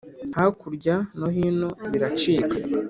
[0.37, 2.55] Hakurya nohino biracika